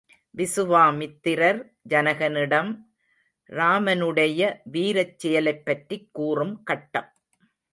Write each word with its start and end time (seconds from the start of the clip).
விசுவாமித்திரர் 0.37 1.59
ஜனகனிடம் 1.89 2.71
ராமனுடைய 3.49 4.61
வீரச்செயலைப்பற்றிக் 4.71 6.09
கூறும் 6.11 6.63
கட்டம். 6.63 7.09